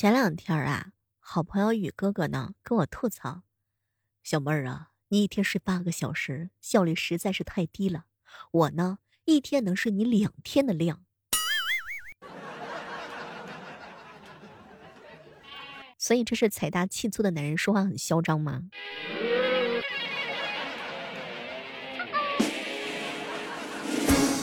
[0.00, 3.42] 前两天啊，好朋友宇哥哥呢跟我吐槽
[4.22, 8.04] ：“小妹儿啊，你一天睡八个小时，效率实在是太低了。
[8.52, 11.02] 我呢，一天能睡你两天的量。”
[15.98, 18.70] 所以这是财大气粗的男人说话很嚣张吗？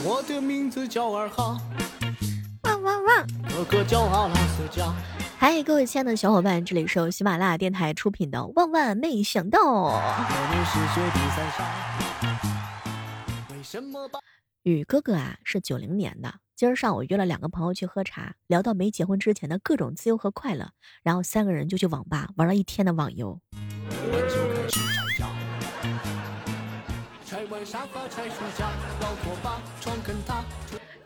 [0.04, 1.58] 我的名字叫二哈，
[2.86, 4.94] 汪汪，哥哥叫阿拉斯加。
[5.36, 9.58] 嗨，各位亲爱的小伙伴，这里是由喜马拉雅电台出品的《万万没想到》。
[14.62, 16.32] 雨哥哥啊，是九零年的。
[16.54, 20.70] 今儿上午约了两个朋友去喝茶，聊到没结婚之前的各种自由和快乐，
[21.02, 23.40] 然后三个人就去网吧玩了一天的网游。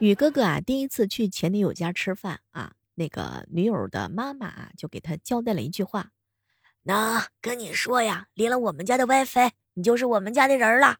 [0.00, 2.72] 宇哥哥啊，第一次去前女友家吃饭啊。
[2.94, 6.08] 那个女友的妈妈啊，就给他交代了一句话
[6.84, 10.96] ：“那跟你说呀，连了我们家的 WiFi，你就是我们家的人了。”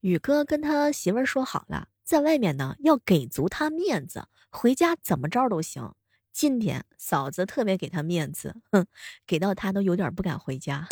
[0.00, 5.92] 宇哥跟他媳妇儿说好了，在外面呢要给足他面子，回家怎么着都行。
[6.36, 8.84] 今天嫂子特别给他面子，哼，
[9.26, 10.86] 给到他都有点不敢回家。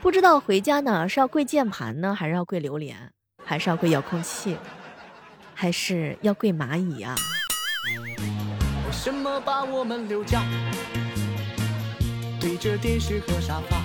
[0.00, 3.10] 不知道回家呢是要跪键盘呢，还是要跪榴莲，
[3.44, 4.56] 还是要跪遥控器，
[5.54, 7.16] 还是要跪蚂蚁呀？
[7.96, 10.40] 为什么把我们留家？
[12.38, 13.82] 对着电视和沙发。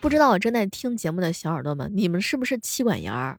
[0.00, 3.38] 不知道我正在听节目的小耳朵们，你们是不是气管炎儿？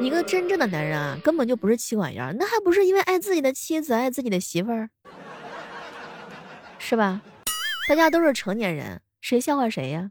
[0.00, 4.88] 一个真正的男人啊，根本就不是妻管严，那还不是因为爱自己的妻子，爱自己的媳妇儿，
[6.78, 7.20] 是吧？
[7.86, 10.10] 大家都是成年人，谁笑话谁呀？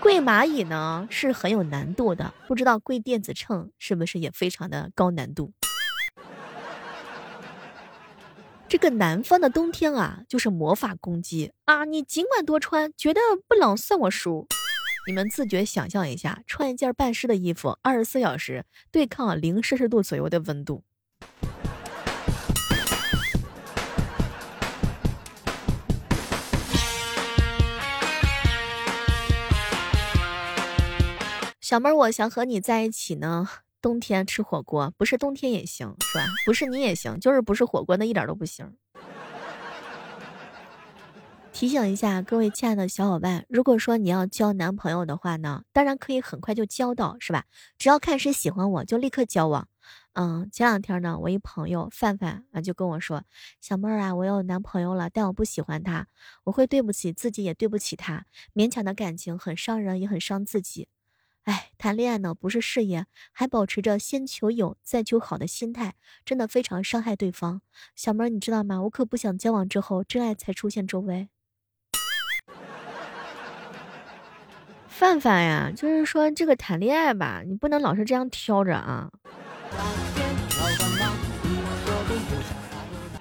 [0.00, 5.52] 跪蚂蚁呢是很有难度的，不知道跪电子秤是不是也非常的高难度？
[8.68, 11.84] 这个南方的冬天啊，就是魔法攻击啊！
[11.84, 14.48] 你尽管多穿，觉得不冷算我输。
[15.08, 20.82] 你们自觉想象一下，穿一件半湿的衣服，二十四小时对抗零摄氏度左右的温度。
[31.60, 33.48] 小妹儿，我想和你在一起呢。
[33.80, 36.26] 冬天吃火锅，不是冬天也行，是吧？
[36.44, 38.74] 不是你也行，就是不是火锅，那一点都不行。
[41.58, 47.46] 提醒一下各位亲爱的小伙伴，如果说你要交男朋友的话呢，当然可以很快就交到，是吧？
[47.78, 49.66] 只要看谁喜欢我，就立刻交往。
[50.12, 53.24] 嗯，前两天呢，我一朋友范范啊就跟我说
[53.62, 56.08] ：“小妹儿啊，我有男朋友了，但我不喜欢他，
[56.44, 58.26] 我会对不起自己，也对不起他。
[58.54, 60.88] 勉强的感情很伤人，也很伤自己。”
[61.44, 67.62] 哎，谈恋爱呢不是事业，还保持着先求有再求好的心态，真的非常伤害对方。
[67.94, 68.82] 小妹儿，你知道吗？
[68.82, 71.30] 我可不想交往之后真爱才出现周围。
[74.98, 79.10] 范范呀，就是说这个谈恋爱吧，你不能老是这样挑着啊。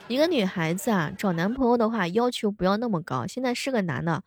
[0.07, 3.27] 一个女孩子啊，找男朋友的话，要求不要那么高。
[3.27, 4.23] 现在是个男的，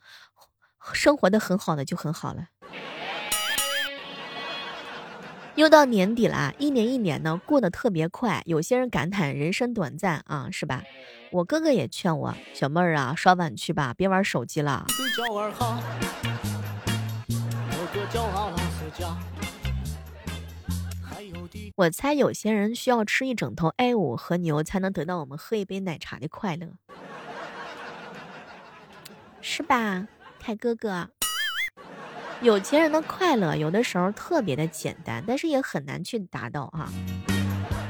[0.93, 2.49] 生活的很好的就很好了。
[5.55, 8.43] 又到年底了，一年一年呢过得特别快。
[8.45, 10.83] 有些人感叹人生短暂啊，是吧？
[11.33, 14.85] 我哥哥也劝我，小妹儿啊，刷碗去吧，别玩手机了。
[21.77, 26.69] 我猜有些人需要吃一整头 A 五和牛，才能得到我们喝一杯奶茶的快乐，
[29.41, 30.07] 是吧，
[30.41, 31.09] 凯哥哥？
[32.41, 36.89] 有钱人的快乐有的时候特别的简单，但是也很难去达到啊，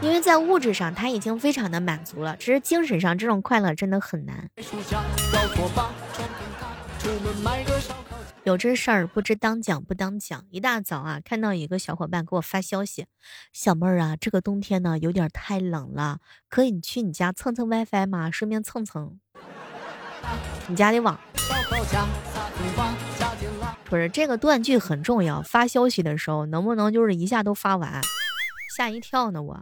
[0.00, 4.50] 因为在物质上他已经非常的满足了，只是精神上这种快乐真的很难。
[8.44, 13.06] 有这事儿不知当讲不当讲，一大早啊，看到一个小伙伴给我发消息，
[13.52, 18.30] 小妹儿啊，这个冬天呢有点太冷了，可以去你家蹭蹭 WiFi 吗？
[18.30, 19.18] 顺便蹭蹭
[20.68, 21.18] 你家的网。
[23.84, 28.00] 不是这个断句很重要，发消息的时候能不能就是一下都发完？
[28.76, 29.60] 吓一跳呢我。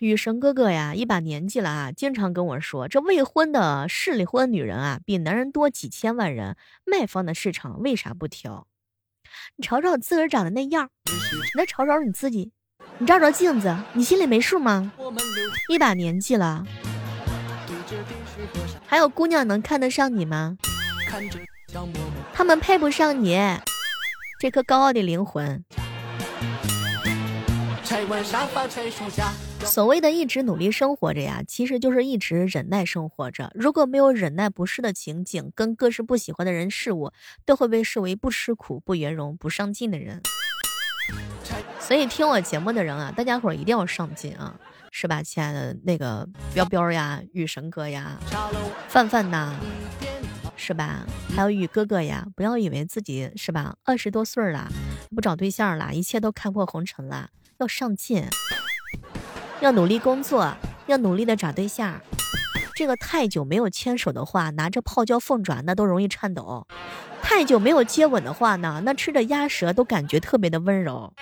[0.00, 6.56] 雨神哥哥呀，一把年纪了啊，经常跟我说，这未婚的适离婚女人啊，比男人多几千万人，
[6.86, 8.66] 卖方的市场为啥不挑？
[9.56, 12.52] 你瞅瞅自个儿长得那样，你再瞅瞅你自己。
[12.96, 14.90] 你照照镜子，你心里没数吗？
[15.68, 16.64] 一把年纪了，
[18.86, 20.56] 还有姑娘能看得上你吗？
[22.32, 23.38] 他们配不上你
[24.40, 25.62] 这颗高傲的灵魂。
[29.64, 33.50] 所谓的一直努力生活着呀，其实就是一直忍耐生活着。
[33.52, 37.10] 如果没有忍耐不适的情景，跟各式不喜欢的人事物，
[37.44, 40.22] 都会被视为不吃苦、不圆融、不上进的人。
[41.80, 44.54] 所以听我节目的人啊，大家伙一定要上进啊，
[44.92, 48.16] 是吧，亲爱的那个彪彪呀、雨神哥呀、
[48.86, 49.52] 范范呐，
[50.54, 51.04] 是吧？
[51.34, 54.70] 还有雨哥哥呀，不要以为自己是吧，二十多岁了，
[55.14, 58.24] 不找对象了，一切都看破红尘了，要上进，
[59.60, 60.50] 要努力工作，
[60.86, 62.00] 要努力的找对象。
[62.74, 66.66] 这个太久没有牵手的话，拿着泡椒凤爪那都容易颤抖；
[67.20, 71.12] 太久没有接吻的话呢，那吃着鸭舌都感觉特别的温柔。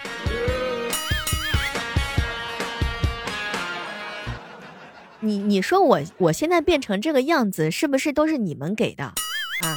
[5.19, 9.77] 你你说我我现在变成这个样子，是不是都是你们给的啊？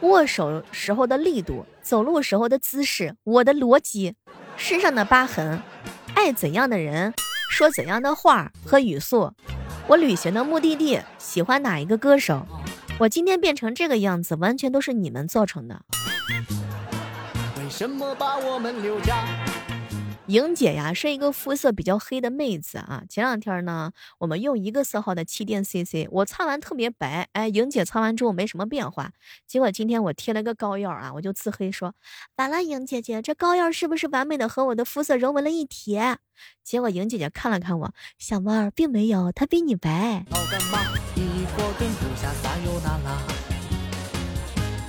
[0.00, 4.14] 握手时候的力度，走路时候的姿势，我的逻辑，
[4.60, 5.62] 身上的疤痕，
[6.14, 7.14] 爱怎样的人，
[7.50, 9.32] 说怎样的话和语速，
[9.88, 12.46] 我旅行的目的地，喜欢哪一个歌手，
[12.98, 15.80] 我今天变成这个样子，完全都是你们造成的。
[17.56, 19.24] 为什么把我们留下？
[20.30, 23.02] 莹姐呀，是一个肤色比较黑的妹子啊。
[23.08, 29.10] 前两天呢，我们用一个色号的气垫 CC，我擦完特别白，哎，莹姐擦完之后没什么变化。
[29.44, 31.94] 结果今天我贴了个膏药啊，我就自黑说，
[32.36, 35.98] 完了，莹姐姐，这膏药是不是完美的和我的肤色融为了一体？
[36.62, 40.24] 结果莹姐姐看了看我，小妹儿，并没有，她比你白。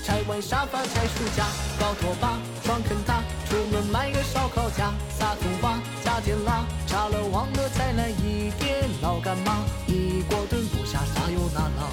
[0.04, 1.48] 拆完沙发，拆书架，
[1.80, 3.51] 搞拖把，床坑塌，出门
[3.92, 11.90] 买个烧烤架，撒葱花，加点辣，炸了忘了再来一点，老干妈，一锅炖不下，啥油那辣。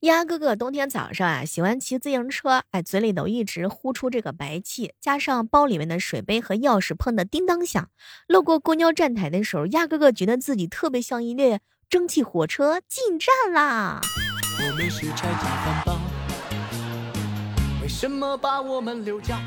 [0.00, 7.88] 鸭哥哥冬天早上啊，喜欢骑自行车，哎，嘴里都一直呼出这个白气，加上包里面的水杯和钥匙碰的叮当响，
[8.26, 11.60] 路过公交站台的时候，鸭哥哥觉得自己特别像一列。
[11.88, 14.00] 蒸汽火车进站啦！
[14.60, 16.17] 我们是拆家饭吧？
[17.88, 19.40] 为什么把我们留下？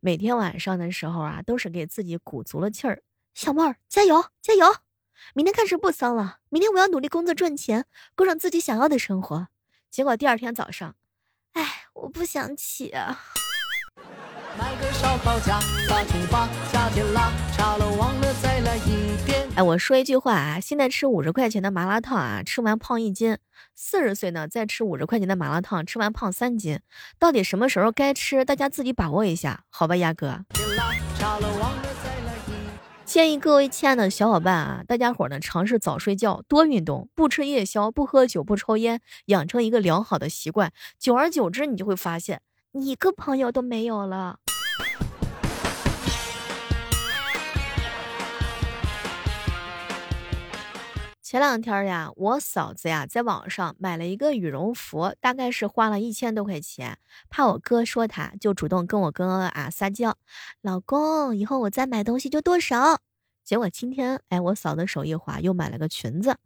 [0.00, 3.00] 每天晚上的时候啊，都是给自己鼓足了气儿。
[3.32, 4.66] 小妹儿，加油加油！
[5.32, 7.86] 明天开始不丧了，明天我要努力工作赚钱，
[8.16, 9.46] 过上自己想要的生活。
[9.88, 10.96] 结果第二天早上，
[11.52, 13.20] 哎，我不想起啊。
[14.58, 23.36] 买个烧烤架，把厨房加点辣，差了忘了再来一遍哎，我说一句话啊，现在吃五十块钱的麻辣烫啊，吃完胖一斤；
[23.74, 26.80] 四十岁呢，再吃五十块钱的麻辣烫，吃完胖三斤。
[27.18, 28.44] 到底什么时候该吃？
[28.44, 30.44] 大家自己把握一下，好吧，鸭哥。
[33.04, 40.72] 建议各位亲爱的小伙伴啊，大家伙呢尝试早睡觉，多运动，不吃夜宵，不喝酒，不抽烟，养成一个良好的习惯。
[40.98, 42.40] 久而久之，你就会发现
[42.72, 44.40] 你，一个朋友都没有了。
[51.22, 56.98] 前两天呀，我嫂子呀在网上买了一个羽绒服，大概是花了一千多块钱。
[57.28, 60.16] 怕我哥说她，就主动跟我哥啊撒娇
[60.62, 62.76] ：“老公，以后我再买东西就剁手。”
[63.44, 66.36] 结果今天，哎，我嫂子手一滑，又买了个裙子。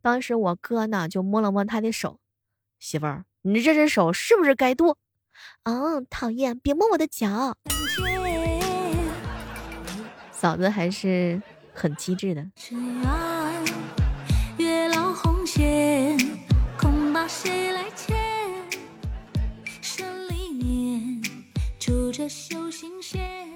[0.00, 2.18] 当时我哥呢就摸了摸她的手
[2.80, 4.96] ：“媳妇儿，你这只手是不是该剁
[5.64, 7.56] ？”“嗯，讨厌，别摸我的脚。”
[10.32, 11.40] 嫂子还是
[11.72, 12.50] 很机智的。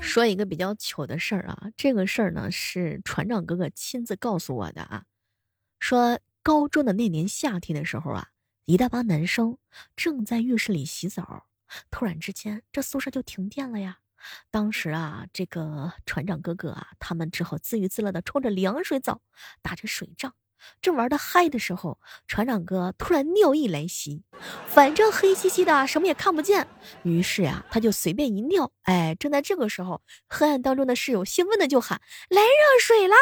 [0.01, 5.05] 说一个比较糗的事儿啊，这个事儿呢是船长哥哥亲自告诉我的啊。
[5.79, 8.29] 说高中的那年夏天的时候啊，
[8.65, 9.59] 一大帮男生
[9.95, 11.47] 正在浴室里洗澡，
[11.91, 13.99] 突然之间这宿舍就停电了呀。
[14.51, 19.21] 当时啊，这个船长哥哥啊，他们只好自娱自乐的冲着凉水澡，
[19.63, 20.35] 打着水仗。
[20.81, 24.25] 正玩的嗨的时候，船长哥突然尿意来袭，
[24.67, 26.67] 反正黑漆漆的，什么也看不见。
[27.03, 28.73] 于是呀，他就随便一尿。
[28.83, 33.17] 哎，正在这个时候，黑暗当中的室友兴奋的就喊：“来热水啦！”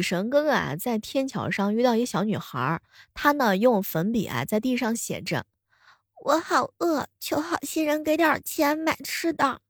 [0.00, 2.80] 雨神哥哥啊，在天桥上遇到一小女孩，
[3.12, 5.44] 她呢用粉笔啊在地上写着
[6.24, 9.60] ：“我好饿，求好心人给点钱买吃的。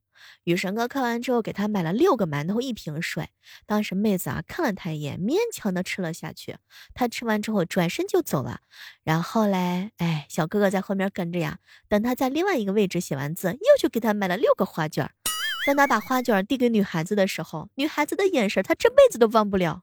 [0.45, 3.31] 雨神哥看完之后，给他买了六个馒头，一瓶水。
[3.67, 6.59] 当时妹子啊看了他一眼，勉强的吃了下去。
[6.95, 8.61] 他吃完之后转身就走了。
[9.03, 11.59] 然后嘞，哎，小哥哥在后面跟着呀。
[11.89, 15.11] 等他在另外一个位置写完字，又去给他买了六个花卷。
[15.67, 19.83] 当他把花卷递给女孩子的时候，女孩子的眼神他这辈子都忘不了。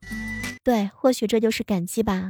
[0.68, 2.30] 对，或许这就是感激吧。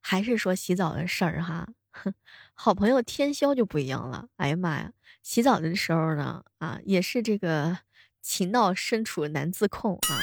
[0.00, 1.68] 还是说洗澡的事儿哈，
[2.54, 4.26] 好朋友天霄就不一样了。
[4.38, 4.90] 哎呀妈呀，
[5.22, 7.78] 洗澡的时候呢，啊，也是这个
[8.20, 10.18] 情到深处难自控啊。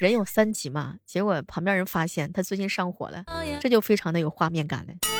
[0.00, 3.24] 人有三急嘛，结果旁边人发现他最近上火了，
[3.60, 5.19] 这就非常的有画面感了。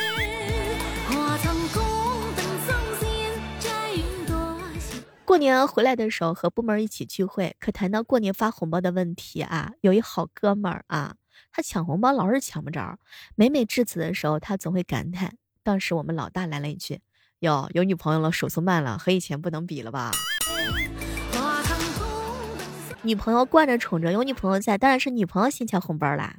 [5.31, 11.15] 过年回来的时候和部门一起聚会，可谈到过年发红包的问题啊，有一好哥们儿啊。
[11.53, 12.99] 他抢红包老是抢不着，
[13.37, 15.37] 每每至此的时候，他总会感叹。
[15.63, 16.99] 当时我们老大来了一句
[17.39, 20.11] ：“哟，有女朋友了，手速慢了，和以前不能比了吧？”
[23.03, 26.35] 女朋友惯着宠着，有女朋友在，当然是女朋友先抢红包啦。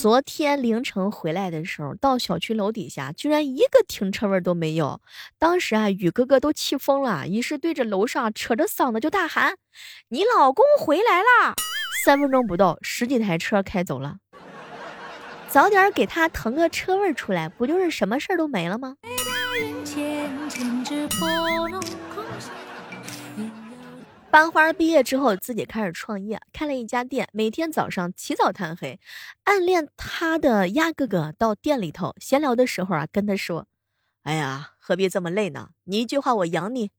[0.00, 5.00] 昨天凌晨回来的时候，到小区楼底下，居然一个停车位都没有。
[5.40, 9.56] 当时啊，宇哥哥都气疯了，于是对着楼上扯着嗓子就大喊
[10.10, 11.56] ：“你老公回来啦！”
[12.04, 14.18] 三分钟不到，十几台车开走了。
[15.48, 18.94] 早点给他腾个车位出来，不就是什么事儿都没了吗？
[24.30, 29.00] 班花毕业之后自己开始创业，开了一家店，每天早上起早贪黑。
[29.44, 33.66] 暗恋他的鸭哥哥到店里头闲聊的时候啊，跟他说
[34.24, 35.70] ：“哎呀，何必这么累呢？
[35.84, 36.90] 你一句话我养你。”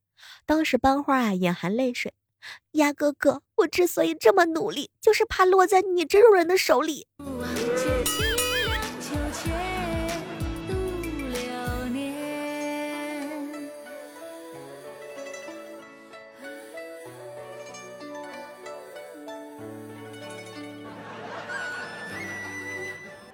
[0.47, 2.15] 当时班花啊眼含泪水
[2.73, 7.05] ：“鸭哥哥，我之所以这么努力，就是怕落在你这种人的手里。”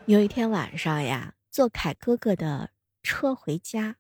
[0.07, 2.69] 有一天晚上呀，坐凯哥哥的
[3.01, 3.95] 车回家，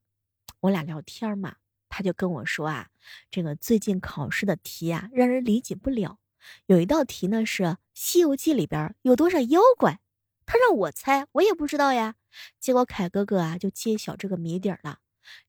[0.59, 1.55] 我俩聊天嘛，
[1.89, 2.89] 他就跟我说啊，
[3.31, 6.19] 这个最近考试的题呀，让人理解不了。
[6.67, 7.63] 有一道题呢是
[7.95, 9.99] 《西游记》里边有多少妖怪，
[10.45, 12.13] 他让我猜，我也不知道呀。
[12.59, 14.99] 结果凯哥哥啊就揭晓这个谜底了。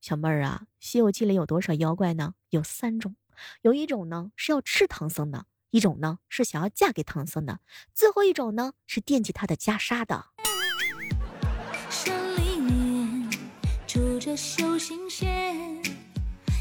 [0.01, 2.33] 小妹儿啊，《西游记》里有多少妖怪呢？
[2.49, 3.15] 有三种，
[3.61, 7.59] 有一种呢是要吃唐僧的，一种呢是想要嫁给唐僧的，
[7.93, 10.29] 最后一种呢是惦记他的袈裟的。
[14.37, 15.81] 手心弦，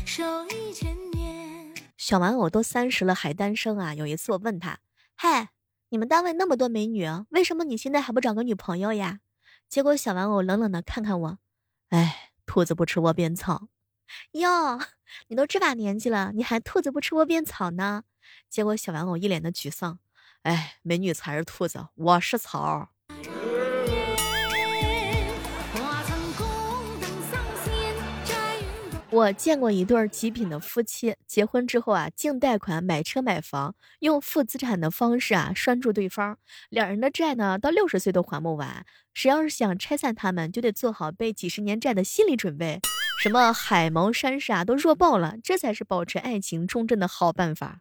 [0.07, 3.93] 手一千年小玩偶都三十了还单身啊？
[3.93, 4.79] 有一次我问他
[5.15, 5.51] ：“嗨，
[5.91, 9.21] 你们单位那么多美女，为什么你现在还不找个女朋友呀？”
[9.69, 11.39] 结果小玩偶冷冷的看看我
[11.91, 13.69] ：“哎，兔子不吃窝边草。”
[14.33, 14.81] 哟，
[15.29, 18.05] 你都这把年纪了，你还兔子不吃窝边草呢？
[18.49, 19.99] 结果小玩偶一脸的沮丧
[20.45, 22.89] ：“哎，美女才是兔子，我是草。”
[29.17, 36.37] 我见过一对极品的夫妻，结婚之后啊，净贷款买车买房，用负资产的方式啊拴住对方，
[36.69, 38.85] 两人的债呢到六十岁都还不完。
[39.15, 42.79] 谁要是想拆散他们，就得做好背几十年债的心理准备。
[43.23, 47.79] 什么海盟山誓啊，都弱爆了，这才是保持爱情忠贞的好办法。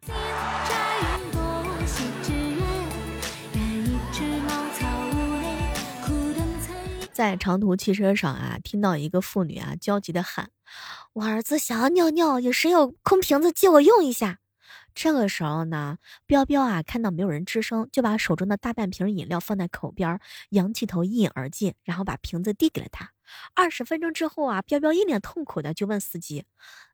[7.16, 10.50] 在长途汽车上啊，听到一个妇女啊焦急的喊
[11.14, 14.40] ：“我儿子想要尿尿，有谁有空瓶子借我用一下？”
[14.94, 15.96] 这个时候呢，
[16.26, 20.20] 彪彪啊看到没有人吱声，就把手中的大半瓶饮料放在口边，
[20.50, 23.12] 仰起头一饮而尽，然后把瓶子递给了他。
[23.54, 26.44] 二十分钟之后啊，彪彪一脸痛苦的就问司机：“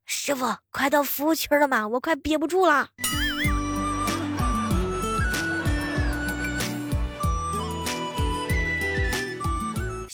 [0.07, 1.89] 师傅，快到服务区了吗？
[1.89, 2.91] 我快憋不住了。”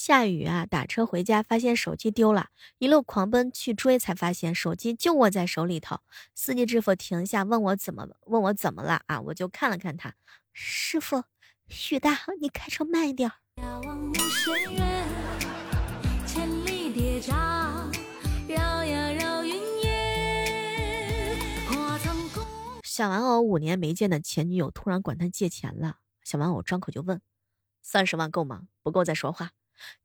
[0.09, 2.49] 下雨啊，打车回家发现手机丢了，
[2.79, 6.01] 一路狂奔去追，才发现手机就握在手里头。
[6.35, 9.21] 司机师傅停下问我怎么问我怎么了啊？
[9.21, 10.15] 我就看了看他，
[10.55, 11.25] 师傅，
[11.91, 13.31] 雨大，你开车慢一点。
[22.83, 27.21] 小玩偶五年没见的前女友突然管他借钱了，小玩偶张口就问：
[27.83, 28.63] 三十万够吗？
[28.83, 29.51] 不够再说话。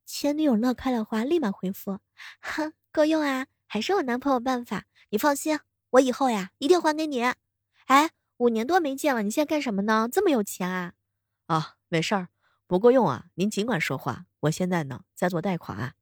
[0.05, 1.99] 前女友乐开了花，立马回复
[2.41, 4.85] ：“哼，够用啊，还是我男朋友办法。
[5.09, 5.59] 你放心，
[5.91, 7.21] 我以后呀一定还给你。
[7.85, 10.09] 哎，五年多没见了，你现在干什么呢？
[10.11, 10.93] 这么有钱啊？
[11.47, 12.29] 啊，没事儿，
[12.67, 14.25] 不够用啊，您尽管说话。
[14.41, 15.93] 我现在呢在做贷款。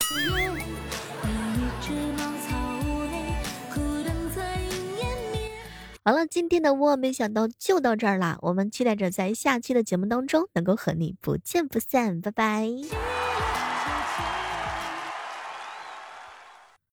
[6.04, 12.68] 好了，今天的我没想到就到这儿啦，我们期待着在下期的节目当中能够和你不见不散，拜拜。